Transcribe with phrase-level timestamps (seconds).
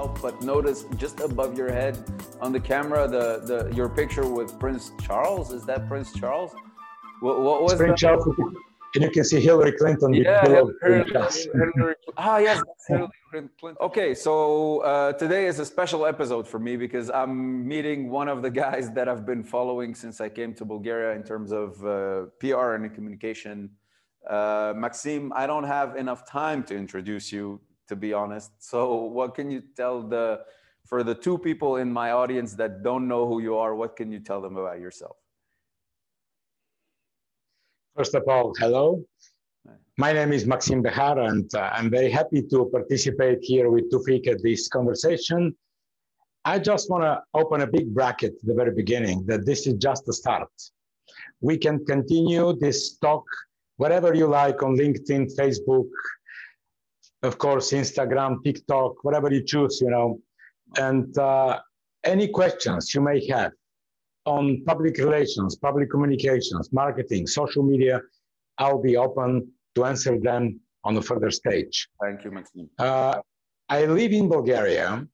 [0.00, 1.94] Help but notice just above your head
[2.44, 5.46] on the camera the, the your picture with Prince Charles.
[5.58, 6.52] Is that Prince Charles?
[7.24, 8.00] What, what was Prince?
[8.02, 8.24] Charles,
[8.94, 11.94] and you can see Hillary Clinton Yeah, below Hillary, Prince Hillary-
[12.26, 13.76] ah, yes, Hillary Clinton.
[13.88, 14.34] Okay, so
[14.92, 17.34] uh, today is a special episode for me because I'm
[17.74, 21.22] meeting one of the guys that I've been following since I came to Bulgaria in
[21.32, 21.92] terms of uh,
[22.40, 23.56] PR and communication.
[24.36, 27.44] Uh, Maxime, I don't have enough time to introduce you,
[27.90, 28.50] to be honest.
[28.58, 30.26] So, what can you tell the
[30.90, 33.74] for the two people in my audience that don't know who you are?
[33.82, 35.16] What can you tell them about yourself?
[37.96, 39.04] First of all, hello.
[40.04, 44.24] My name is Maxime Behar, and uh, I'm very happy to participate here with Tufik
[44.28, 45.54] at this conversation.
[46.52, 49.74] I just want to open a big bracket at the very beginning that this is
[49.74, 50.52] just the start.
[51.48, 53.24] We can continue this talk
[53.82, 55.88] whatever you like on LinkedIn, Facebook,
[57.22, 60.20] of course, Instagram, TikTok, whatever you choose, you know.
[60.76, 61.60] And uh,
[62.04, 63.52] any questions you may have
[64.24, 68.00] on public relations, public communications, marketing, social media,
[68.58, 71.88] I'll be open to answer them on a further stage.
[72.02, 72.68] Thank you, Maxim.
[72.78, 73.20] Uh,
[73.68, 75.06] I live in Bulgaria,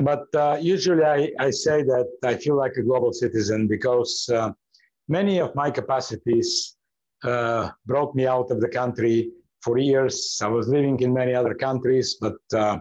[0.00, 4.52] but uh, usually I, I say that I feel like a global citizen because uh,
[5.08, 6.76] many of my capacities
[7.24, 9.30] uh, brought me out of the country
[9.62, 10.38] for years.
[10.42, 12.78] I was living in many other countries, but uh,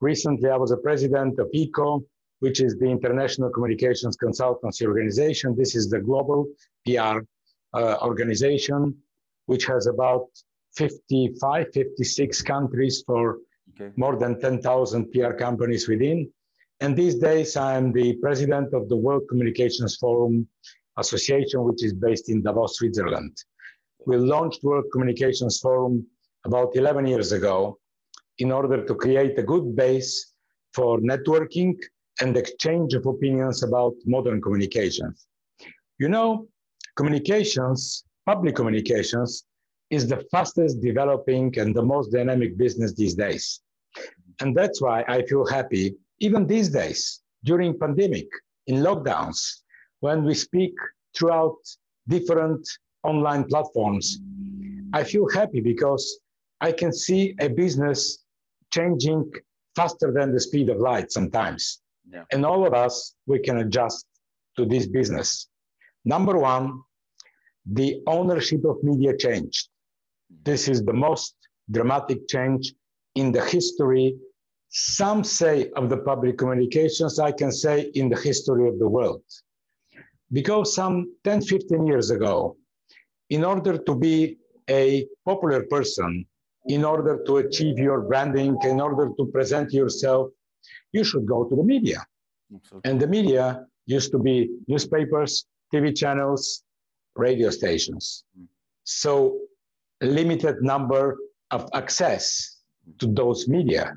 [0.00, 2.04] recently I was a president of ICCO,
[2.40, 5.56] which is the International Communications Consultancy Organization.
[5.56, 6.46] This is the global
[6.86, 7.20] PR
[7.74, 8.96] uh, organization,
[9.46, 10.26] which has about
[10.76, 13.38] 55, 56 countries for
[13.80, 13.92] Okay.
[13.96, 16.30] more than 10,000 PR companies within.
[16.80, 20.48] And these days, I'm the president of the World Communications Forum
[20.96, 23.36] Association, which is based in Davos, Switzerland.
[24.08, 26.06] We launched World Communications Forum
[26.46, 27.78] about 11 years ago
[28.38, 30.32] in order to create a good base
[30.72, 31.76] for networking
[32.22, 35.26] and exchange of opinions about modern communications.
[35.98, 36.48] You know,
[36.96, 39.44] communications, public communications,
[39.90, 43.60] is the fastest developing and the most dynamic business these days.
[44.40, 48.28] And that's why I feel happy, even these days, during pandemic,
[48.68, 49.40] in lockdowns,
[50.00, 50.72] when we speak
[51.14, 51.58] throughout
[52.08, 52.66] different
[53.04, 54.18] online platforms,
[54.92, 56.20] I feel happy because
[56.60, 58.24] I can see a business
[58.72, 59.30] changing
[59.76, 61.80] faster than the speed of light sometimes.
[62.10, 62.24] Yeah.
[62.32, 64.06] And all of us, we can adjust
[64.56, 65.48] to this business.
[66.04, 66.80] Number one,
[67.66, 69.68] the ownership of media changed.
[70.42, 71.34] This is the most
[71.70, 72.74] dramatic change
[73.14, 74.16] in the history,
[74.70, 79.22] some say of the public communications, I can say in the history of the world.
[80.32, 82.56] Because some 10, 15 years ago,
[83.30, 86.26] in order to be a popular person,
[86.66, 90.30] in order to achieve your branding, in order to present yourself,
[90.92, 92.04] you should go to the media.
[92.54, 92.90] Absolutely.
[92.90, 96.62] And the media used to be newspapers, TV channels,
[97.16, 98.24] radio stations.
[98.38, 98.46] Mm.
[98.84, 99.38] So
[100.00, 101.16] limited number
[101.50, 102.58] of access
[102.98, 103.96] to those media.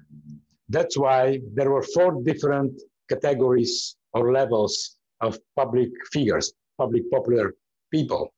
[0.70, 7.54] That's why there were four different categories or levels of public figures, public popular
[7.92, 8.34] people.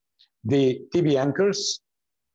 [0.46, 1.82] The TV anchors,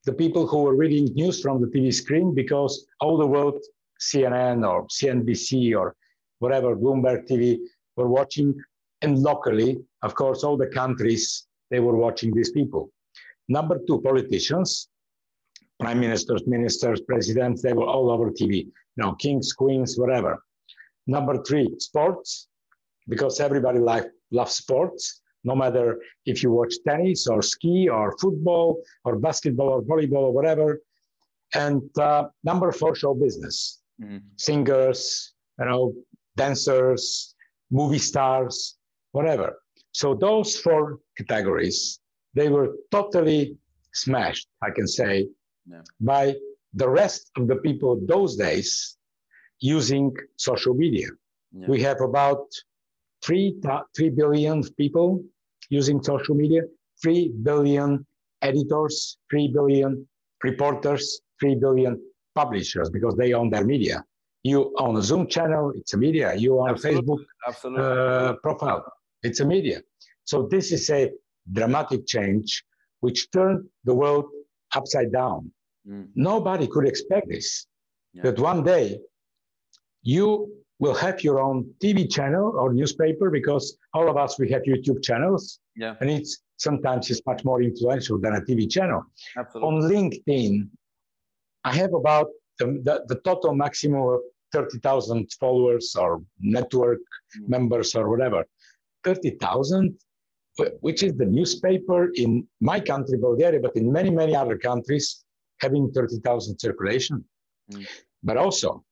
[0.05, 3.63] the people who were reading news from the TV screen because all the world,
[4.01, 5.95] CNN or CNBC or
[6.39, 7.59] whatever, Bloomberg TV,
[7.97, 8.55] were watching.
[9.03, 12.91] And locally, of course, all the countries, they were watching these people.
[13.49, 14.89] Number two, politicians,
[15.81, 20.43] prime ministers, ministers, presidents, they were all over TV, you know, kings, queens, whatever.
[21.07, 22.49] Number three, sports,
[23.09, 28.81] because everybody like, loves sports, no matter if you watch tennis or ski or football
[29.05, 30.81] or basketball or volleyball or whatever.
[31.55, 34.19] and uh, number four show business, mm-hmm.
[34.37, 35.95] singers, you know,
[36.37, 37.35] dancers,
[37.71, 38.77] movie stars,
[39.13, 39.57] whatever.
[39.93, 42.01] So those four categories,
[42.35, 43.57] they were totally
[43.93, 45.27] smashed, I can say,
[45.67, 45.83] yeah.
[46.01, 46.35] by
[46.75, 48.97] the rest of the people those days
[49.61, 51.09] using social media.
[51.53, 51.67] Yeah.
[51.67, 52.47] We have about
[53.29, 53.55] three,
[53.95, 55.23] 3 billion people
[55.69, 56.63] using social media,
[57.03, 58.07] 3 billion
[58.41, 60.09] editors, 3 billion
[60.43, 62.01] reporters, 3 billion
[62.35, 64.03] publishers because they own their media.
[64.45, 66.35] You own a Zoom channel, it's a media.
[66.35, 67.01] You own Absolutely.
[67.01, 67.85] a Facebook Absolutely.
[67.85, 68.83] Uh, profile,
[69.23, 69.83] it's a media.
[70.25, 71.11] So this is a
[71.53, 72.65] dramatic change
[73.01, 74.27] which turned the world
[74.75, 75.51] upside down.
[75.87, 76.09] Mm.
[76.15, 77.67] Nobody could expect this.
[78.15, 78.23] Yeah.
[78.23, 78.99] That one day
[80.03, 84.63] you will have your own TV channel or newspaper because all of us we have
[84.63, 85.61] YouTube channels.
[85.77, 85.95] Yeah.
[86.01, 89.03] And it's sometimes it's much more influential than a TV channel.
[89.37, 89.69] Absolutely.
[89.69, 90.69] On LinkedIn,
[91.65, 92.29] I have about
[92.59, 94.21] the, the, the total maximum of
[94.53, 97.49] 30,000 followers or network mm.
[97.49, 98.45] members or whatever.
[99.05, 99.97] 30,000,
[100.81, 105.25] which is the newspaper in my country, Bulgaria, but in many, many other countries,
[105.61, 107.25] having 30,000 circulation.
[107.73, 107.87] Mm.
[108.23, 108.85] But also,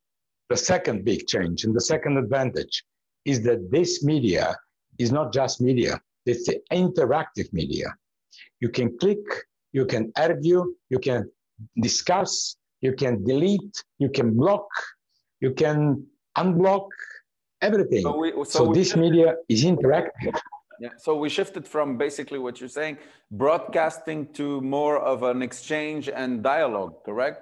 [0.49, 2.85] the second big change and the second advantage
[3.25, 4.57] is that this media
[4.99, 7.89] is not just media, it's the interactive media.
[8.61, 9.25] You can click,
[9.73, 11.31] you can argue, you can
[11.81, 14.67] discuss, you can delete, you can block,
[15.41, 16.07] you can
[16.37, 16.89] unblock
[17.61, 18.03] everything.
[18.03, 20.39] So, we, so, so this media is interactive.
[20.79, 20.91] Yeah.
[20.99, 22.99] So we shifted from basically what you're saying,
[23.31, 27.41] broadcasting to more of an exchange and dialogue, correct?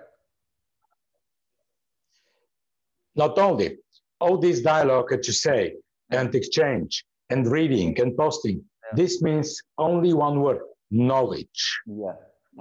[3.16, 3.78] Not only
[4.20, 5.75] all this dialogue that you say
[6.11, 8.96] and exchange and reading and posting, yeah.
[8.96, 11.81] this means only one word knowledge.
[11.87, 12.12] Yeah.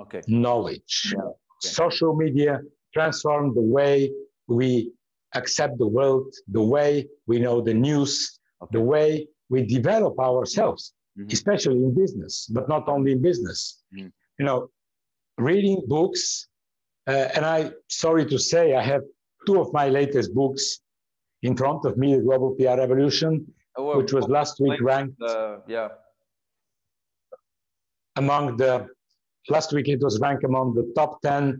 [0.01, 0.21] Okay.
[0.27, 1.13] Knowledge.
[1.15, 1.23] Yeah.
[1.23, 1.35] Okay.
[1.61, 2.59] Social media
[2.93, 4.11] transform the way
[4.47, 4.91] we
[5.35, 8.77] accept the world, the way we know the news, okay.
[8.77, 11.31] the way we develop ourselves, mm-hmm.
[11.31, 13.81] especially in business, but not only in business.
[13.95, 14.07] Mm-hmm.
[14.39, 14.69] You know,
[15.37, 16.47] reading books,
[17.07, 19.03] uh, and I sorry to say, I have
[19.45, 20.79] two of my latest books
[21.43, 23.45] in front of me, the Global PR Revolution,
[23.77, 25.21] oh, which was last week ranked.
[25.21, 25.89] Uh, yeah.
[28.15, 28.87] Among the
[29.49, 31.59] last week, it was ranked among the top ten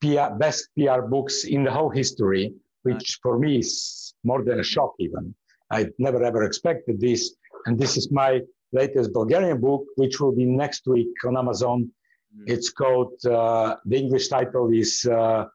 [0.00, 2.52] PR, best PR books in the whole history,
[2.82, 3.18] which nice.
[3.22, 4.94] for me is more than a shock.
[4.98, 5.34] Even
[5.70, 7.34] I never ever expected this,
[7.66, 8.40] and this is my
[8.72, 11.90] latest Bulgarian book, which will be next week on Amazon.
[12.36, 12.44] Mm.
[12.46, 15.06] It's called uh, the English title is.
[15.06, 15.46] Uh,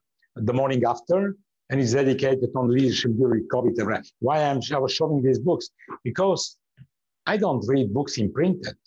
[0.45, 1.35] the morning after,
[1.69, 4.01] and it's dedicated on leadership during COVID era.
[4.19, 5.69] Why I'm, I was showing these books?
[6.03, 6.57] Because
[7.25, 8.77] I don't read books in printed.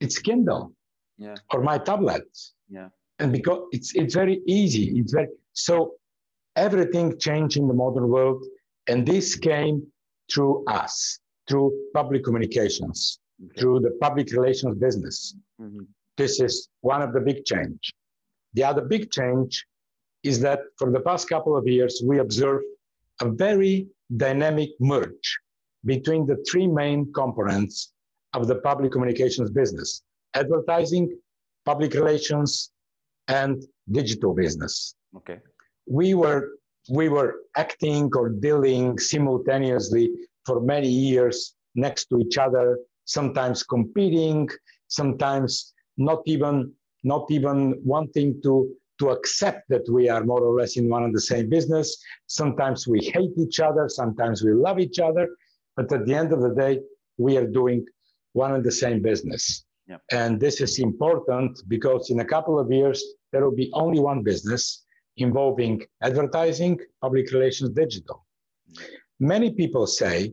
[0.00, 0.72] It's Kindle
[1.18, 1.34] yeah.
[1.52, 2.26] or my tablet.
[2.68, 2.88] Yeah.
[3.18, 4.98] And because it's it's very easy.
[4.98, 5.94] It's very so
[6.56, 8.44] everything changed in the modern world,
[8.88, 9.86] and this came
[10.30, 13.60] through us, through public communications, okay.
[13.60, 15.36] through the public relations business.
[15.60, 15.84] Mm-hmm.
[16.16, 17.94] This is one of the big change.
[18.54, 19.64] The other big change
[20.22, 22.62] is that for the past couple of years, we observe
[23.20, 23.86] a very
[24.16, 25.38] dynamic merge
[25.84, 27.92] between the three main components
[28.34, 30.02] of the public communications business
[30.34, 31.14] advertising,
[31.64, 32.70] public relations,
[33.28, 34.94] and digital business.
[35.16, 35.38] Okay.
[35.86, 36.52] We were
[36.90, 40.10] we were acting or dealing simultaneously
[40.44, 44.48] for many years next to each other, sometimes competing,
[44.88, 46.72] sometimes not even
[47.04, 48.68] not even wanting to
[49.02, 51.86] to accept that we are more or less in one and the same business.
[52.28, 55.26] Sometimes we hate each other, sometimes we love each other,
[55.76, 56.80] but at the end of the day,
[57.18, 57.84] we are doing
[58.32, 59.64] one and the same business.
[59.88, 59.96] Yeah.
[60.12, 62.98] And this is important because in a couple of years,
[63.32, 64.84] there will be only one business
[65.16, 68.24] involving advertising, public relations, digital.
[68.70, 69.26] Mm-hmm.
[69.34, 70.32] Many people say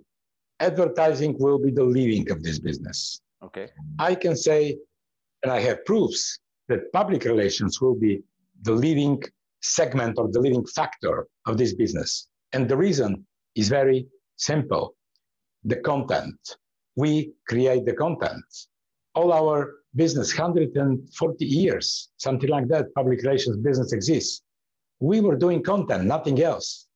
[0.60, 3.22] advertising will be the leading of this business.
[3.44, 3.70] Okay.
[3.98, 4.78] I can say,
[5.42, 8.22] and I have proofs that public relations will be
[8.62, 9.22] the leading
[9.62, 12.28] segment or the leading factor of this business.
[12.54, 13.26] And the reason
[13.56, 14.96] is very simple
[15.64, 16.40] the content.
[16.96, 18.46] We create the content.
[19.16, 24.42] All our business, 140 years, something like that, public relations business exists.
[25.00, 26.88] We were doing content, nothing else.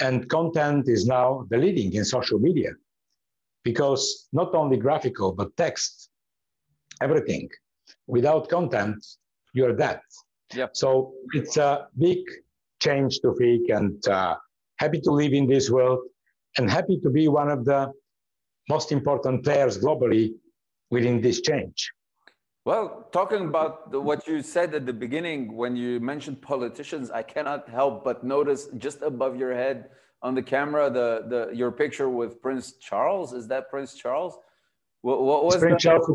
[0.00, 2.70] And content is now the leading in social media
[3.62, 6.10] because not only graphical, but text,
[7.00, 7.48] everything.
[8.06, 9.04] Without content,
[9.54, 10.00] you're dead.
[10.54, 10.76] Yep.
[10.76, 12.18] So it's a big
[12.80, 14.36] change Tufik and uh,
[14.76, 16.00] happy to live in this world
[16.58, 17.92] and happy to be one of the
[18.68, 20.34] most important players globally
[20.90, 21.90] within this change.
[22.64, 27.22] Well, talking about the, what you said at the beginning when you mentioned politicians, I
[27.22, 29.88] cannot help but notice just above your head
[30.22, 33.32] on the camera the, the your picture with Prince Charles.
[33.32, 34.38] Is that Prince Charles?
[35.00, 36.08] What, what was Prince Charles?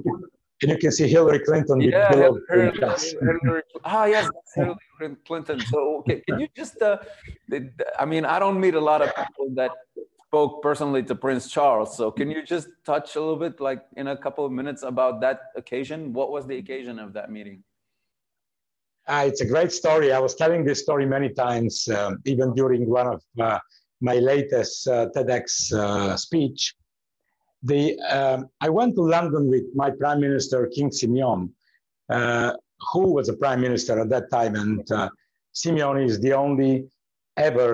[0.61, 1.81] And you can see Hillary Clinton.
[1.81, 5.59] Yeah, Hillary, Hillary, ah, yes, Hillary Clinton.
[5.59, 6.81] So, okay, can you just?
[6.81, 6.97] Uh,
[7.99, 9.71] I mean, I don't meet a lot of people that
[10.27, 11.95] spoke personally to Prince Charles.
[11.95, 15.21] So can you just touch a little bit, like in a couple of minutes, about
[15.21, 16.11] that occasion?
[16.11, 17.63] What was the occasion of that meeting?
[19.07, 20.11] Uh, it's a great story.
[20.11, 23.59] I was telling this story many times, um, even during one of uh,
[24.01, 26.75] my latest uh, TEDx uh, speech.
[27.69, 31.39] The, um, I went to London with my prime minister, King Simeon,
[32.09, 32.53] uh,
[32.91, 34.55] who was a prime minister at that time.
[34.55, 35.09] And uh,
[35.51, 36.87] Simeon is the only
[37.35, 37.69] ever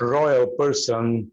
[0.00, 1.30] royal person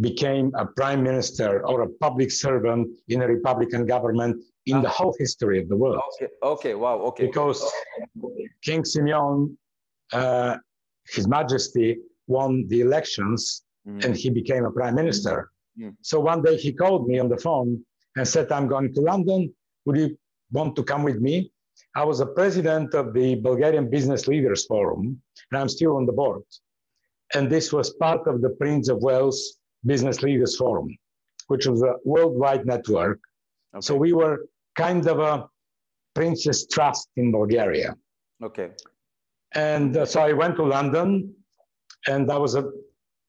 [0.00, 5.14] became a prime minister or a public servant in a Republican government in the whole
[5.18, 6.00] history of the world.
[6.14, 7.26] Okay, okay, wow, okay.
[7.26, 7.60] Because
[8.62, 9.58] King Simeon,
[10.12, 10.56] uh,
[11.08, 14.04] His Majesty, won the elections mm.
[14.04, 15.50] and he became a prime minister.
[15.78, 15.96] Mm.
[16.02, 17.84] So one day he called me on the phone
[18.16, 19.54] and said, I'm going to London.
[19.84, 20.18] Would you
[20.52, 21.50] want to come with me?
[21.94, 26.12] I was a president of the Bulgarian Business Leaders Forum, and I'm still on the
[26.12, 26.42] board.
[27.34, 30.96] And this was part of the Prince of Wales Business Leaders Forum,
[31.48, 33.20] which was a worldwide network.
[33.74, 33.80] Okay.
[33.80, 35.48] So we were kind of a
[36.14, 37.96] Prince's Trust in Bulgaria.
[38.42, 38.70] Okay.
[39.54, 41.34] And uh, so I went to London,
[42.06, 42.64] and I was a,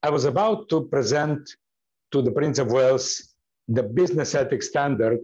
[0.04, 1.50] I was about to present
[2.14, 3.34] to the Prince of Wales
[3.68, 5.22] the business ethics standard,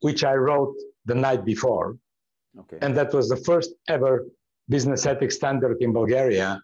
[0.00, 0.74] which I wrote
[1.04, 1.96] the night before.
[2.58, 2.78] Okay.
[2.82, 4.26] And that was the first ever
[4.68, 6.60] business ethics standard in Bulgaria.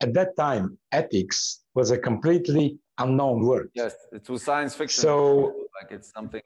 [0.00, 3.70] At that time, ethics was a completely unknown word.
[3.74, 5.02] Yes, it was science fiction.
[5.02, 6.42] So like it's something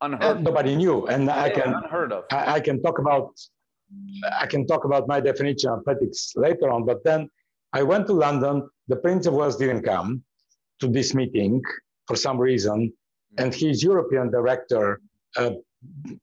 [0.00, 0.42] unheard.
[0.42, 2.24] Nobody knew, and yeah, I can unheard of.
[2.30, 3.30] I, I, can talk about
[4.40, 6.84] I can talk about my definition of ethics later on.
[6.84, 7.28] But then
[7.72, 8.68] I went to London.
[8.88, 10.22] The Prince of Wales didn't come
[10.80, 11.62] to this meeting
[12.06, 12.92] for some reason,
[13.38, 15.00] and his European director,
[15.36, 15.52] a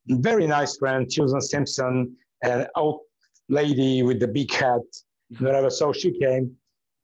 [0.07, 3.01] very nice friend, Susan Simpson, an old
[3.49, 4.81] lady with the big hat,
[5.39, 5.69] whatever.
[5.69, 6.55] So she came.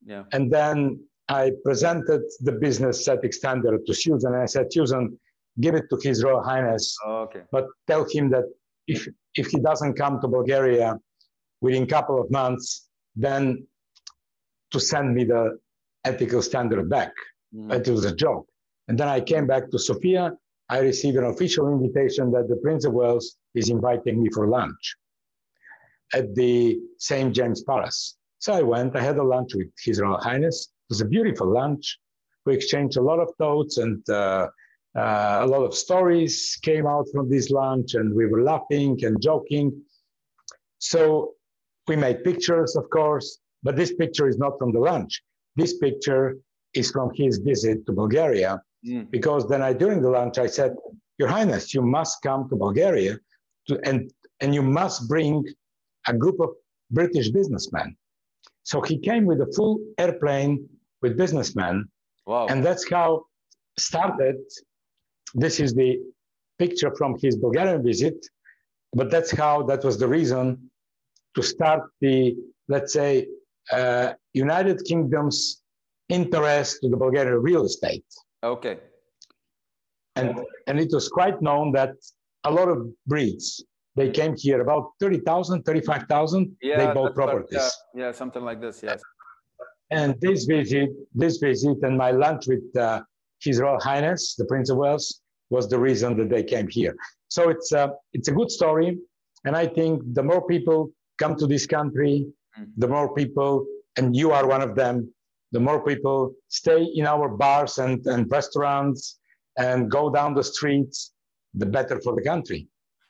[0.06, 0.24] Yeah.
[0.34, 5.18] And then I presented the business ethics standard to Susan, and I said, Susan,
[5.60, 7.42] give it to His Royal Highness, oh, okay.
[7.52, 8.46] but tell him that
[8.88, 10.98] if if he doesn't come to Bulgaria
[11.62, 13.66] within a couple of months, then
[14.72, 15.58] to send me the
[16.06, 17.12] ethical standard back.
[17.54, 17.74] Mm.
[17.74, 18.48] It was a joke.
[18.88, 20.34] And then I came back to Sofia.
[20.70, 24.96] I received an official invitation that the Prince of Wales is inviting me for lunch
[26.14, 27.34] at the St.
[27.34, 28.18] James Palace.
[28.40, 30.68] So I went, I had a lunch with His Royal Highness.
[30.68, 32.00] It was a beautiful lunch.
[32.46, 34.48] We exchanged a lot of thoughts and uh,
[34.96, 39.22] uh, a lot of stories came out from this lunch, and we were laughing and
[39.22, 39.74] joking.
[40.80, 41.34] So
[41.88, 45.22] we made pictures, of course, but this picture is not from the lunch.
[45.58, 46.38] This picture
[46.74, 48.62] is from his visit to Bulgaria.
[48.88, 49.10] Mm.
[49.12, 50.76] Because then I, during the lunch, I said,
[51.18, 53.18] Your Highness, you must come to Bulgaria
[53.68, 54.12] to, and,
[54.42, 55.44] and you must bring
[56.08, 56.50] a group of
[56.92, 57.96] British businessmen.
[58.64, 60.68] So he came with a full airplane
[61.02, 61.86] with businessmen.
[62.26, 62.48] Wow.
[62.48, 63.26] And that's how
[63.78, 64.38] started.
[65.34, 66.00] This is the
[66.58, 68.18] picture from his Bulgarian visit,
[68.94, 70.72] but that's how that was the reason
[71.36, 72.36] to start the,
[72.70, 73.28] let's say,
[73.72, 75.62] uh, United Kingdom's
[76.10, 78.06] interest to the Bulgarian real estate.
[78.44, 78.78] Okay.
[80.16, 81.92] And, and it was quite known that
[82.46, 83.62] a lot of Brits,
[83.96, 87.52] they came here about 30,000, 35,000, yeah, they bought properties.
[87.52, 87.70] yeah,
[88.06, 89.02] yeah, something like this, yes.
[89.92, 93.02] And this visit, this visit and my lunch with uh,
[93.40, 96.96] His Royal Highness, the Prince of Wales, was the reason that they came here.
[97.28, 98.98] So it's, a, it's a good story.
[99.46, 102.28] And I think the more people come to this country,
[102.60, 102.68] mm.
[102.78, 103.66] the more people,
[103.98, 105.14] and you are one of them,
[105.56, 106.18] the more people
[106.50, 109.20] stay in our bars and, and restaurants
[109.58, 111.14] and go down the streets,
[111.62, 112.68] the better for the country.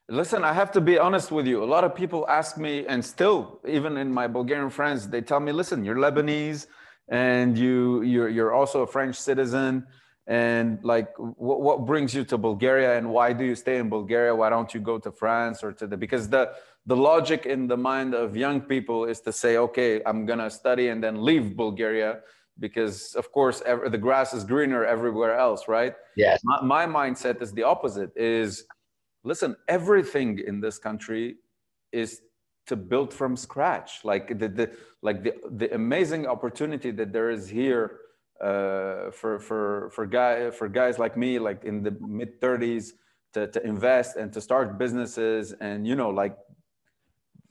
[0.10, 1.64] Listen, I have to be honest with you.
[1.64, 3.40] A lot of people ask me, and still,
[3.78, 6.62] even in my Bulgarian friends, they tell me, "Listen, you're Lebanese,
[7.10, 9.72] and you you're you're also a French citizen,
[10.27, 14.34] and like, what, what brings you to Bulgaria, and why do you stay in Bulgaria?
[14.34, 16.53] Why don't you go to France or to the because the
[16.88, 20.89] the logic in the mind of young people is to say, okay, I'm gonna study
[20.89, 22.20] and then leave Bulgaria
[22.60, 25.94] because of course ever, the grass is greener everywhere else right?
[26.15, 26.41] Yes.
[26.44, 28.65] My, my mindset is the opposite is
[29.24, 31.36] listen everything in this country
[31.91, 32.22] is
[32.67, 34.03] to build from scratch.
[34.03, 38.00] Like the, the like the, the amazing opportunity that there is here
[38.42, 42.92] uh, for for for guy for guys like me like in the mid 30s
[43.34, 46.38] to, to invest and to start businesses and you know like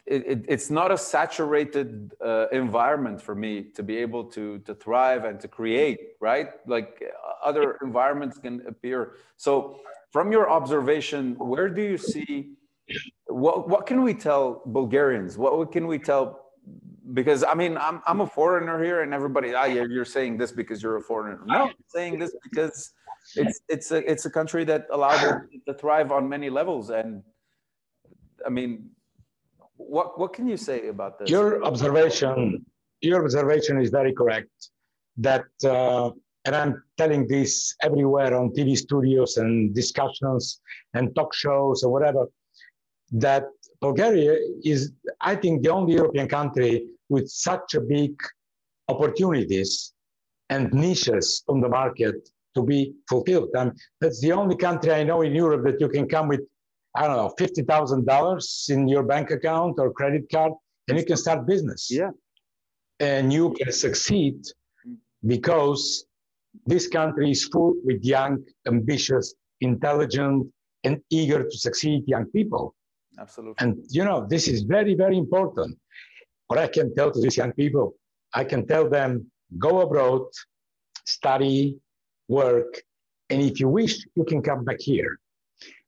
[0.07, 4.75] it, it, it's not a saturated uh, environment for me to be able to to
[4.75, 6.49] thrive and to create right?
[6.67, 7.03] Like
[7.45, 9.17] other environments can appear.
[9.37, 12.53] So from your observation where do you see
[13.27, 15.39] what what can we tell bulgarians?
[15.39, 16.44] What, what can we tell
[17.13, 20.83] because i mean i'm, I'm a foreigner here and everybody ah, you're, saying this because
[20.83, 22.93] you're a foreigner no i'm saying this because
[23.37, 27.23] it's it's a it's a country that allowed it to thrive on many levels and
[28.47, 28.91] i mean
[29.77, 31.31] what what can you say about this?
[31.31, 32.65] Your observation,
[33.01, 34.51] your observation is very correct.
[35.17, 36.11] That uh,
[36.45, 40.61] and I'm telling this everywhere on TV studios and discussions
[40.95, 42.27] and talk shows or whatever.
[43.13, 43.45] That
[43.87, 44.35] Bulgaria
[44.73, 44.81] is,
[45.21, 46.73] I think, the only European country
[47.15, 48.13] with such a big
[48.93, 49.71] opportunities
[50.53, 52.17] and niches on the market
[52.57, 53.51] to be fulfilled.
[53.61, 53.69] And
[54.01, 56.43] that's the only country I know in Europe that you can come with
[56.97, 60.53] I don't know, fifty thousand dollars in your bank account or credit card,
[60.87, 61.91] and you can start business.
[61.91, 62.13] Yeah,
[63.01, 64.37] and you can succeed
[65.27, 66.07] because
[66.73, 70.47] this country is full with young, ambitious, intelligent,
[70.85, 72.65] and eager to succeed young people.
[73.19, 73.57] Absolutely.
[73.59, 75.79] And you know, this is very, very important.
[76.49, 77.95] What I can tell to these young people,
[78.33, 80.23] I can tell them go abroad,
[81.05, 81.79] study,
[82.29, 82.83] work,
[83.31, 85.19] and if you wish, you can come back here.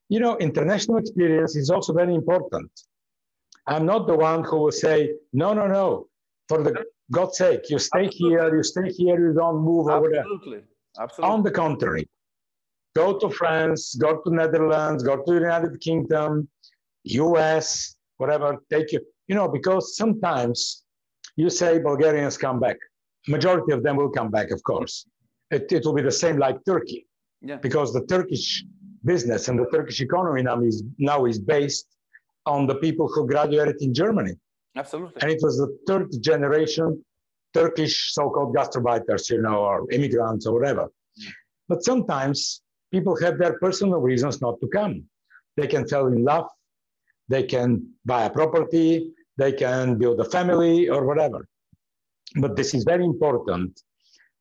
[0.09, 2.71] You know, international experience is also very important.
[3.67, 6.07] I'm not the one who will say, no, no, no,
[6.49, 8.31] for the God's sake, you stay Absolutely.
[8.31, 10.21] here, you stay here, you don't move over there.
[10.21, 10.61] Absolutely.
[10.99, 11.35] Absolutely.
[11.35, 12.09] On the contrary,
[12.95, 16.49] go to France, go to Netherlands, go to the United Kingdom,
[17.07, 20.85] US, whatever, take you, you know, because sometimes
[21.37, 22.77] you say Bulgarians come back.
[23.29, 25.07] Majority of them will come back, of course.
[25.51, 27.07] It, it will be the same like Turkey.
[27.43, 27.57] Yeah.
[27.57, 28.65] Because the Turkish
[29.05, 31.87] business and the Turkish economy now is now is based
[32.47, 34.35] on the people who graduated in Germany.
[34.77, 35.21] Absolutely.
[35.23, 37.05] And it was the third generation
[37.55, 40.85] Turkish so-called gastarbeiters, you know, or immigrants or whatever.
[40.85, 41.33] Mm.
[41.69, 45.05] But sometimes people have their personal reasons not to come.
[45.57, 46.49] They can fall in love,
[47.29, 47.69] they can
[48.05, 51.49] buy a property, they can build a family or whatever.
[52.37, 53.81] But this is very important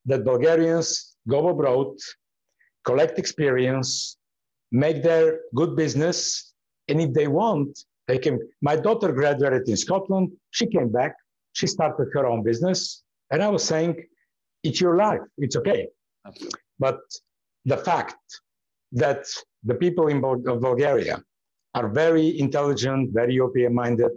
[0.05, 1.97] that Bulgarians go abroad,
[2.83, 4.17] collect experience,
[4.71, 6.53] make their good business.
[6.87, 8.39] And if they want, they can.
[8.61, 10.31] My daughter graduated in Scotland.
[10.51, 11.15] She came back.
[11.53, 13.03] She started her own business.
[13.31, 13.95] And I was saying,
[14.63, 15.21] it's your life.
[15.37, 15.87] It's okay.
[16.25, 16.59] Absolutely.
[16.79, 16.99] But
[17.65, 18.17] the fact
[18.91, 19.25] that
[19.63, 21.21] the people in Bulgaria
[21.75, 24.15] are very intelligent, very European minded,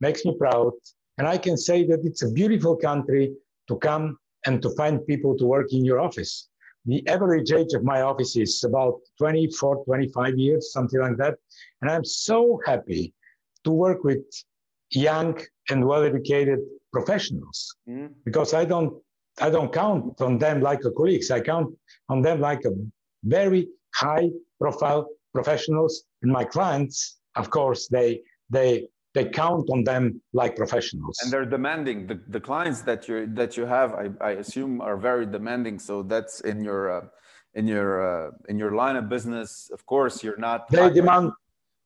[0.00, 0.72] makes me proud.
[1.18, 3.34] And I can say that it's a beautiful country
[3.68, 6.48] to come and to find people to work in your office
[6.84, 11.36] the average age of my office is about 24, 25 years, something like that.
[11.80, 13.14] And I'm so happy
[13.64, 14.24] to work with
[14.90, 16.58] young and well-educated
[16.92, 18.10] professionals mm.
[18.24, 18.94] because I don't
[19.40, 21.30] I don't count on them like a colleagues.
[21.30, 21.74] I count
[22.10, 22.72] on them like a
[23.24, 24.28] very high
[24.60, 26.04] profile professionals.
[26.22, 31.18] And my clients, of course, they they they count on them like professionals.
[31.22, 32.06] And they're demanding.
[32.06, 35.78] The, the clients that you that you have I, I assume are very demanding.
[35.78, 37.06] So that's in your uh,
[37.54, 37.90] in your
[38.28, 39.70] uh, in your line of business.
[39.72, 41.32] Of course you're not they hiring, demand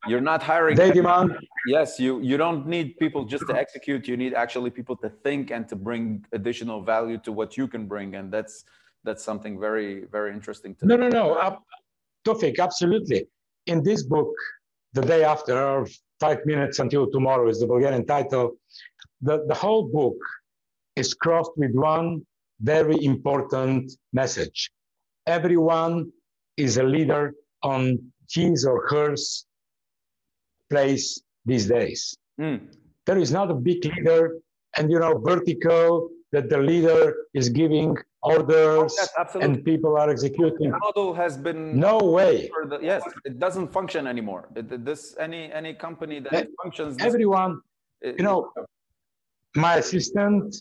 [0.06, 4.06] you're not hiring they demand yes you you don't need people just to execute.
[4.06, 7.86] You need actually people to think and to bring additional value to what you can
[7.86, 8.14] bring.
[8.14, 8.64] And that's
[9.02, 11.34] that's something very very interesting to no no no.
[11.34, 11.56] Uh,
[12.24, 13.28] Tofik, absolutely
[13.66, 14.32] in this book
[14.92, 15.86] the day after
[16.20, 18.56] five minutes until tomorrow is the Bulgarian title.
[19.20, 20.16] The, the whole book
[20.96, 22.22] is crossed with one
[22.60, 24.70] very important message.
[25.26, 26.10] Everyone
[26.56, 27.98] is a leader on
[28.30, 29.46] his or hers
[30.70, 32.16] place these days.
[32.40, 32.74] Mm.
[33.04, 34.38] There is not a big leader
[34.76, 40.70] and you know vertical that the leader is giving orders yes, and people are executing.
[40.70, 42.50] The model has been no way.
[42.68, 44.48] The, yes, it doesn't function anymore.
[44.54, 46.96] This any any company that functions.
[47.00, 47.60] Everyone,
[48.00, 48.50] it, you know,
[49.54, 50.56] my assistant,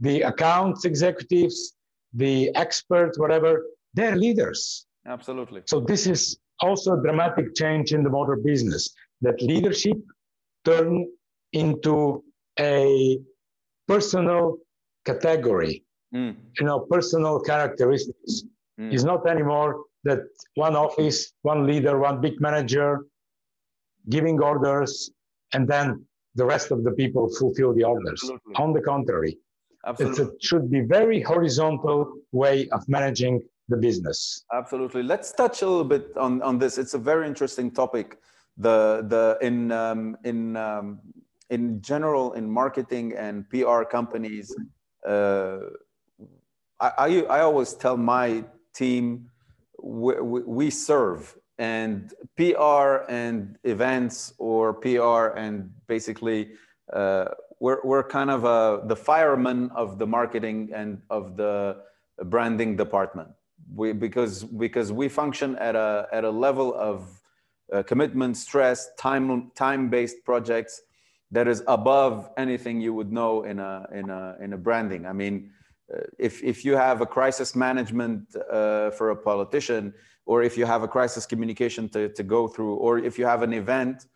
[0.00, 1.74] the accounts executives,
[2.12, 4.86] the experts, whatever, they're leaders.
[5.06, 5.62] Absolutely.
[5.66, 9.98] So this is also a dramatic change in the motor business that leadership
[10.64, 11.06] turn
[11.52, 12.24] into
[12.58, 13.18] a
[13.86, 14.58] personal
[15.04, 16.34] category, mm.
[16.58, 18.44] you know, personal characteristics.
[18.80, 18.92] Mm.
[18.92, 20.20] It's not anymore that
[20.54, 23.06] one office, one leader, one big manager
[24.08, 25.10] giving orders,
[25.52, 28.20] and then the rest of the people fulfill the orders.
[28.22, 28.54] Absolutely.
[28.56, 29.38] On the contrary,
[29.98, 34.44] it should be very horizontal way of managing the business.
[34.52, 35.02] Absolutely.
[35.02, 36.76] Let's touch a little bit on, on this.
[36.76, 38.18] It's a very interesting topic.
[38.56, 41.00] The the in um, in um,
[41.50, 44.54] in general in marketing and PR companies,
[45.04, 45.58] uh,
[46.80, 49.30] I, I, I always tell my team
[49.82, 56.50] we, we serve and PR and events or PR and basically
[56.92, 57.26] uh,
[57.60, 61.76] we're, we're kind of uh, the firemen of the marketing and of the
[62.24, 63.28] branding department.
[63.74, 67.22] We, because because we function at a at a level of
[67.72, 70.82] uh, commitment, stress, time time based projects
[71.34, 75.04] that is above anything you would know in a in a in a branding.
[75.04, 75.50] I mean,
[75.92, 79.92] uh, if if you have a crisis management uh, for a politician,
[80.26, 83.42] or if you have a crisis communication to, to go through, or if you have
[83.42, 84.06] an event,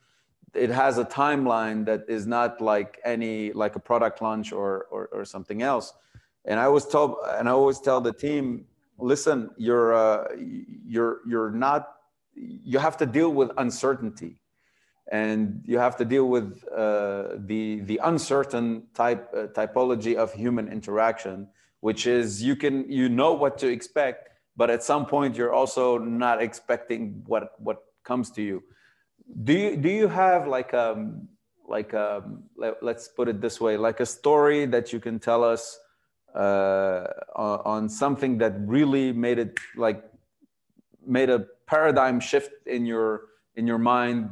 [0.54, 5.08] it has a timeline that is not like any like a product launch or or,
[5.12, 5.92] or something else.
[6.44, 8.64] And I always tell and I always tell the team,
[8.96, 10.28] listen, you're uh,
[10.94, 11.80] you're you're not
[12.36, 14.40] you have to deal with uncertainty
[15.10, 20.68] and you have to deal with uh, the the uncertain type uh, typology of human
[20.68, 21.48] interaction
[21.80, 25.98] which is you can you know what to expect but at some point you're also
[25.98, 28.62] not expecting what what comes to you.
[29.44, 31.28] Do you do you have like um
[31.68, 35.44] like um let, us put it this way like a story that you can tell
[35.44, 35.78] us
[36.34, 37.04] uh,
[37.36, 40.02] on something that really made it like
[41.06, 43.10] made a paradigm shift in your
[43.54, 44.30] in your mind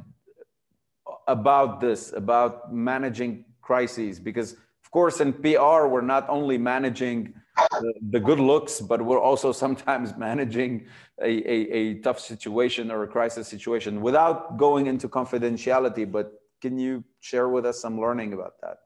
[1.27, 7.35] about this about managing crises because of course in pr we're not only managing
[7.81, 10.87] the, the good looks but we're also sometimes managing
[11.23, 16.79] a, a, a, tough situation or a crisis situation without going into confidentiality but can
[16.79, 18.79] you share with us some learning about that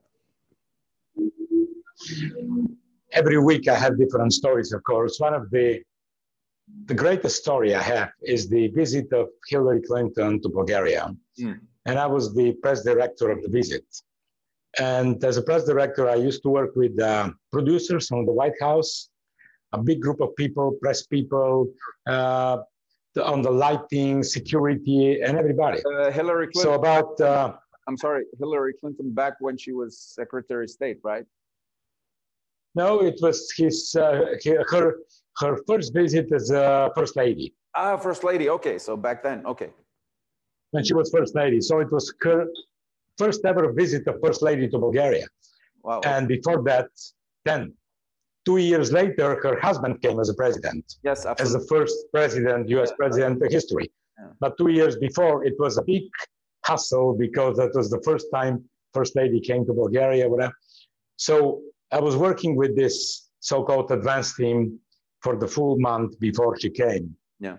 [3.13, 5.83] every week i have different stories of course one of the
[6.87, 11.15] the greatest story I have is the visit of Hillary Clinton to Bulgaria.
[11.39, 11.61] Mm.
[11.87, 13.85] And I was the press director of the visit.
[14.79, 18.59] And as a press director, I used to work with uh, producers from the White
[18.61, 19.09] House,
[19.73, 21.73] a big group of people, press people,
[22.07, 22.59] uh,
[23.23, 25.81] on the lighting, security, and everybody.
[25.85, 26.73] Uh, Hillary Clinton.
[26.73, 27.21] So about.
[27.21, 27.55] Uh,
[27.89, 31.25] I'm sorry, Hillary Clinton back when she was Secretary of State, right?
[32.77, 34.37] No, it was his uh,
[34.71, 34.99] her
[35.39, 37.53] her first visit as a first lady.
[37.75, 38.49] Ah, first lady.
[38.49, 39.71] Okay, so back then, okay.
[40.73, 42.47] When she was first lady, so it was her
[43.19, 45.27] first ever visit of first lady to Bulgaria.
[45.83, 46.01] Wow.
[46.05, 46.89] And before that,
[47.45, 47.75] then
[48.47, 50.85] two years later, her husband came as a president.
[51.03, 51.45] Yes, absolutely.
[51.45, 52.93] As the first president, U.S.
[53.01, 53.91] president in history.
[54.19, 54.33] Yeah.
[54.43, 56.05] But two years before, it was a big
[56.65, 58.55] hustle because that was the first time
[58.93, 60.29] first lady came to Bulgaria.
[60.29, 60.55] Whatever.
[61.17, 62.95] So I was working with this
[63.41, 64.79] so-called advanced team
[65.25, 67.15] for the full month before she came.
[67.41, 67.57] Yeah.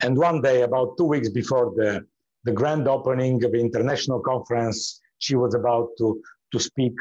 [0.00, 2.04] And one day, about two weeks before the,
[2.44, 6.20] the grand opening of the international conference, she was about to,
[6.52, 6.94] to speak.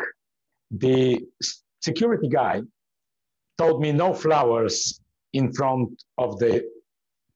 [0.71, 1.23] The
[1.81, 2.61] security guy
[3.57, 4.99] told me no flowers
[5.33, 6.65] in front of the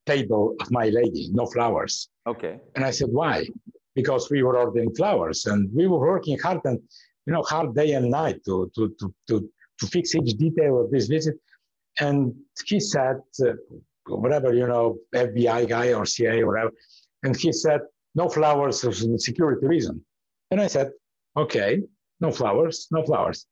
[0.05, 2.09] table of my lady, no flowers.
[2.27, 2.59] Okay.
[2.75, 3.47] And I said, why?
[3.95, 6.79] Because we were ordering flowers and we were working hard and,
[7.25, 9.49] you know, hard day and night to, to, to, to,
[9.79, 11.35] to fix each detail of this visit.
[11.99, 12.33] And
[12.65, 13.53] he said, uh,
[14.07, 16.71] whatever, you know, FBI guy or CIA or whatever.
[17.23, 17.81] And he said,
[18.15, 20.03] no flowers for security reason.
[20.49, 20.91] And I said,
[21.37, 21.81] okay,
[22.19, 23.45] no flowers, no flowers.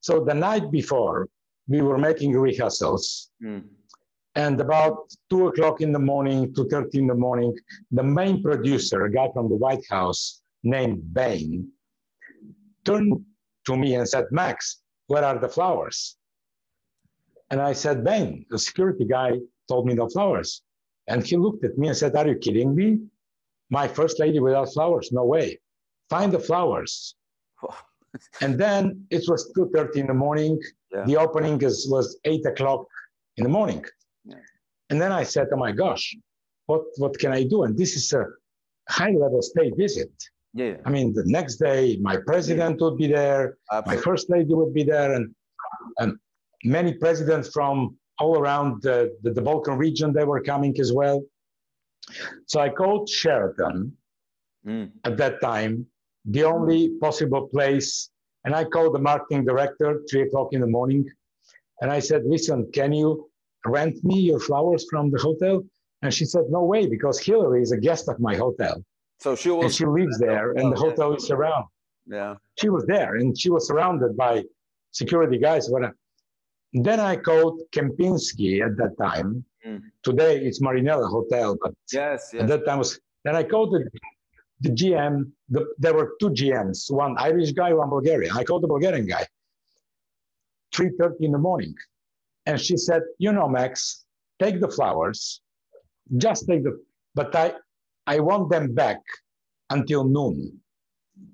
[0.00, 1.28] So the night before,
[1.66, 3.30] we were making rehearsals.
[3.42, 3.64] Mm.
[4.36, 7.56] And about two o'clock in the morning, two thirty in the morning,
[7.92, 11.70] the main producer, a guy from the White House named Bain,
[12.84, 13.24] turned
[13.66, 16.16] to me and said, Max, where are the flowers?
[17.50, 20.62] And I said, Bain, the security guy told me no flowers.
[21.08, 22.98] And he looked at me and said, Are you kidding me?
[23.70, 25.10] My first lady without flowers?
[25.12, 25.58] No way.
[26.10, 27.14] Find the flowers.
[28.40, 30.60] and then it was 2.30 in the morning.
[30.92, 31.04] Yeah.
[31.04, 32.86] The opening is, was 8 o'clock
[33.36, 33.84] in the morning.
[34.24, 34.36] Yeah.
[34.90, 36.16] And then I said, Oh my gosh,
[36.66, 37.64] what, what can I do?
[37.64, 38.24] And this is a
[38.88, 40.12] high level state visit.
[40.54, 40.76] Yeah.
[40.84, 43.96] I mean, the next day, my president would be there, Absolutely.
[43.96, 45.34] my first lady would be there, and,
[45.98, 46.16] and
[46.62, 51.22] many presidents from all around the, the, the, Balkan region, they were coming as well.
[52.46, 53.92] So I called Sheraton
[54.66, 54.90] mm.
[55.04, 55.86] at that time,
[56.24, 58.10] the only possible place.
[58.44, 61.08] And I called the marketing director, three o'clock in the morning.
[61.80, 63.28] And I said, listen, can you
[63.66, 65.64] rent me your flowers from the hotel?
[66.02, 68.84] And she said, no way, because Hillary is a guest of my hotel.
[69.20, 69.64] So she was.
[69.64, 71.64] And she lives there, and the hotel is around.
[72.06, 72.34] Yeah.
[72.60, 74.44] She was there, and she was surrounded by
[74.90, 75.70] security guys.
[75.70, 75.96] Whatever.
[76.74, 79.44] Then I called Kempinski at that time.
[79.64, 79.80] Mm.
[80.02, 82.42] Today it's Marinela Hotel, but yes, yes.
[82.42, 82.98] at that time was.
[83.22, 83.88] Then I called the,
[84.60, 85.30] the GM.
[85.48, 88.36] The, there were two GMs, one Irish guy, one Bulgarian.
[88.36, 89.24] I called the Bulgarian guy.
[90.74, 91.74] 3:30 in the morning,
[92.46, 94.04] and she said, "You know, Max,
[94.40, 95.40] take the flowers,
[96.16, 96.82] just take the.
[97.14, 97.54] But I,
[98.08, 99.00] I want them back
[99.70, 100.60] until noon."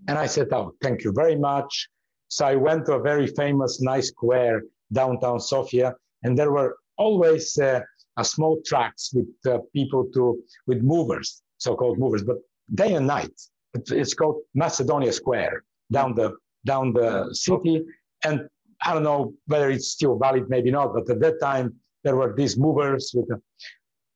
[0.06, 1.88] And I said, "Oh, thank you very much."
[2.28, 7.58] So I went to a very famous, nice square downtown Sofia, and there were always
[7.58, 7.80] uh,
[8.16, 12.38] a small tracks with uh, people to with movers, so-called movers, but
[12.74, 13.32] day and night.
[13.74, 17.84] It's called Macedonia Square down the down the city,
[18.24, 18.48] and
[18.84, 21.74] I don't know whether it's still valid, maybe not, but at that time
[22.04, 23.12] there were these movers.
[23.14, 23.40] With a,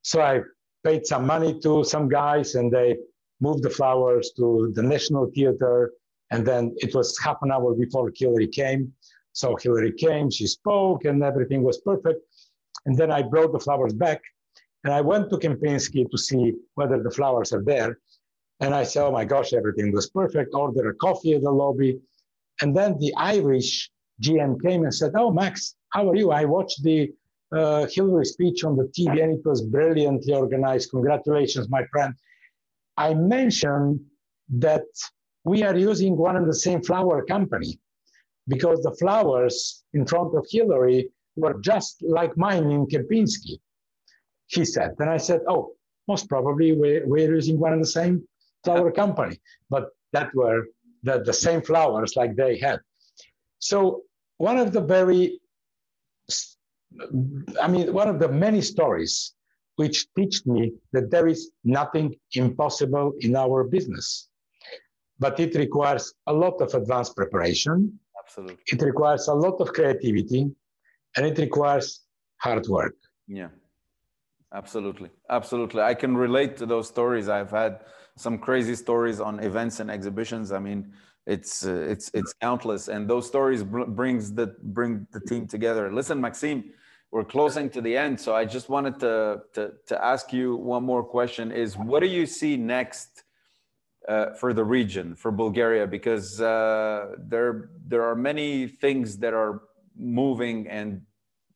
[0.02, 0.40] so I
[0.84, 2.96] paid some money to some guys, and they
[3.40, 5.92] moved the flowers to the National Theater,
[6.30, 8.92] and then it was half an hour before Hillary came.
[9.34, 12.20] So Hillary came, she spoke, and everything was perfect.
[12.86, 14.22] And then I brought the flowers back,
[14.84, 17.98] and I went to Kempinski to see whether the flowers are there.
[18.60, 20.54] And I said, oh my gosh, everything was perfect.
[20.54, 21.98] Order a coffee at the lobby.
[22.62, 23.90] And then the Irish
[24.22, 26.30] GM came and said, oh, Max, how are you?
[26.30, 27.12] I watched the
[27.50, 30.90] uh, Hillary speech on the TV and it was brilliantly organized.
[30.90, 32.14] Congratulations, my friend.
[32.96, 34.00] I mentioned
[34.50, 34.86] that
[35.44, 37.80] we are using one and the same flower company
[38.48, 43.58] because the flowers in front of Hillary were just like mine in Kempinski,
[44.46, 44.94] he said.
[44.98, 45.72] And I said, oh,
[46.06, 48.26] most probably we're, we're using one and the same
[48.64, 49.38] flower company,
[49.70, 50.66] but that were
[51.02, 52.80] the, the same flowers like they had.
[53.58, 54.02] So
[54.38, 55.40] one of the very,
[57.60, 59.34] I mean, one of the many stories
[59.76, 64.28] which teach me that there is nothing impossible in our business,
[65.18, 67.98] but it requires a lot of advanced preparation.
[68.24, 68.64] Absolutely.
[68.66, 70.50] It requires a lot of creativity
[71.16, 72.00] and it requires
[72.38, 72.96] hard work.
[73.28, 73.48] Yeah.
[74.52, 75.10] Absolutely.
[75.30, 75.82] Absolutely.
[75.82, 77.28] I can relate to those stories.
[77.28, 77.80] I've had
[78.16, 80.52] some crazy stories on events and exhibitions.
[80.52, 80.92] I mean,
[81.26, 85.90] it's uh, it's it's countless and those stories br- brings the bring the team together.
[85.92, 86.72] Listen, Maxime,
[87.10, 90.84] we're closing to the end, so I just wanted to to to ask you one
[90.84, 93.23] more question is what do you see next
[94.08, 99.62] uh, for the region, for Bulgaria, because uh, there there are many things that are
[99.96, 101.02] moving, and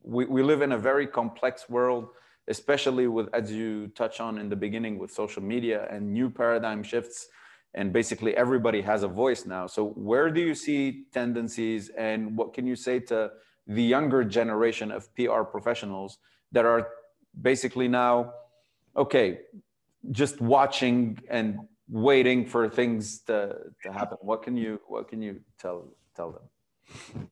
[0.02, 2.08] we, we live in a very complex world,
[2.48, 6.82] especially with as you touch on in the beginning with social media and new paradigm
[6.82, 7.28] shifts,
[7.74, 9.66] and basically everybody has a voice now.
[9.66, 13.30] So where do you see tendencies, and what can you say to
[13.66, 16.18] the younger generation of PR professionals
[16.52, 16.88] that are
[17.42, 18.32] basically now,
[18.96, 19.40] okay,
[20.10, 21.58] just watching and
[21.88, 24.18] waiting for things to, to happen.
[24.20, 27.28] What can you what can you tell tell them?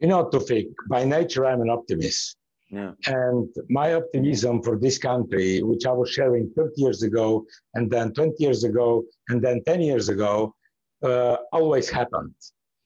[0.00, 2.36] You know Tufik, by nature i'm an optimist.
[2.68, 2.90] Yeah.
[3.06, 8.12] and my optimism for this country which i was sharing 30 years ago and then
[8.12, 10.52] 20 years ago and then 10 years ago
[11.04, 12.34] uh, always happened.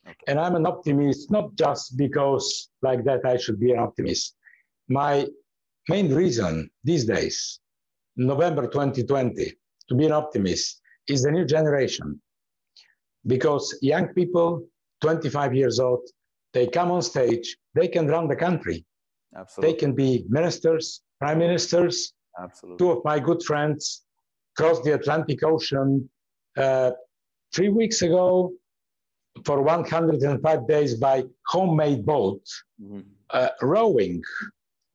[0.07, 0.25] Okay.
[0.29, 4.37] and i'm an optimist not just because like that i should be an optimist.
[4.89, 5.27] My
[5.89, 7.61] main reason these days
[8.17, 9.53] november 2020
[9.89, 12.21] to be an optimist is the new generation.
[13.27, 14.65] Because young people,
[15.03, 16.01] 25 years old,
[16.53, 18.85] they come on stage, they can run the country.
[19.37, 19.73] Absolutely.
[19.73, 22.13] They can be ministers, prime ministers.
[22.41, 22.79] Absolutely.
[22.79, 24.03] Two of my good friends
[24.57, 26.09] crossed the Atlantic Ocean
[26.57, 26.93] uh,
[27.55, 28.53] three weeks ago
[29.45, 32.43] for 105 days by homemade boat,
[32.83, 33.01] mm-hmm.
[33.31, 34.21] uh, rowing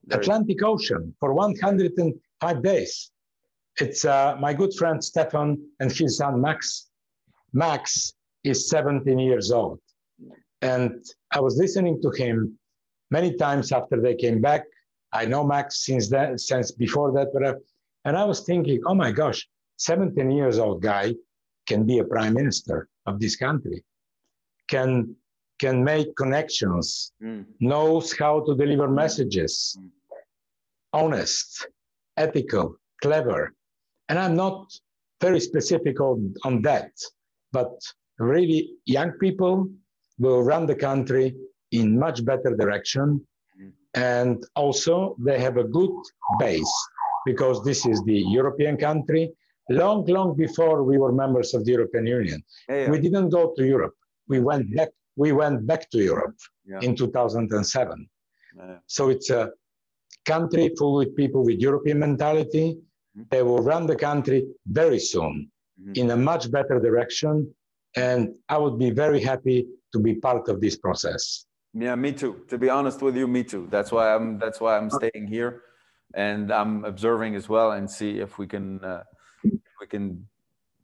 [0.05, 3.11] Very Atlantic Ocean for 105 days.
[3.79, 6.89] It's uh, my good friend Stefan and his son Max.
[7.53, 9.79] Max is 17 years old.
[10.61, 12.57] And I was listening to him
[13.11, 14.63] many times after they came back.
[15.11, 17.61] I know Max since then, since before that, but,
[18.05, 21.13] and I was thinking, oh my gosh, 17 years old guy
[21.67, 23.83] can be a prime minister of this country,
[24.67, 25.15] can
[25.57, 27.45] can make connections, mm.
[27.61, 29.89] knows how to deliver messages, mm.
[30.91, 31.69] honest,
[32.17, 33.53] ethical, clever,
[34.09, 34.71] and I'm not
[35.21, 36.91] very specific on, on that,
[37.51, 37.71] but
[38.19, 39.69] really young people
[40.19, 41.35] will run the country
[41.71, 43.25] in much better direction.
[43.93, 45.95] And also they have a good
[46.39, 46.75] base
[47.25, 49.31] because this is the European country.
[49.69, 52.89] Long, long before we were members of the European Union, yeah.
[52.89, 53.95] we didn't go to Europe.
[54.27, 54.89] We went back.
[55.15, 56.81] We went back to Europe yeah.
[56.81, 58.09] in 2007.
[58.57, 58.77] Yeah.
[58.85, 59.51] So it's a
[60.25, 62.77] country full with people with European mentality,
[63.17, 63.23] Mm-hmm.
[63.32, 65.51] They will run the country very soon
[65.82, 65.93] mm-hmm.
[65.95, 67.54] in a much better direction.
[67.95, 71.45] And I would be very happy to be part of this process.
[71.73, 72.41] Yeah, me too.
[72.49, 73.67] To be honest with you, me too.
[73.69, 74.39] That's why I'm.
[74.39, 75.63] That's why I'm staying here,
[76.13, 79.04] and I'm observing as well and see if we can, uh,
[79.43, 80.25] if we can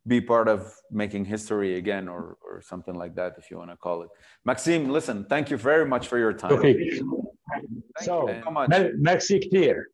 [0.06, 3.78] be part of making history again or, or something like that, if you want to
[3.78, 4.10] call it.
[4.44, 6.54] Maxime, listen, thank you very much for your time.
[6.54, 6.74] Okay.
[6.74, 8.70] Thank so, you so much.
[8.98, 9.89] Mexique here.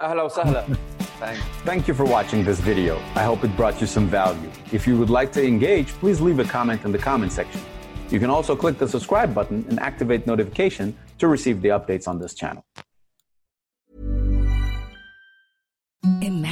[0.00, 0.82] Ahla
[1.22, 1.40] Thanks.
[1.64, 2.96] Thank you for watching this video.
[3.14, 4.50] I hope it brought you some value.
[4.72, 7.60] If you would like to engage, please leave a comment in the comment section.
[8.10, 12.18] You can also click the subscribe button and activate notification to receive the updates on
[12.18, 12.64] this channel.
[16.20, 16.51] Imagine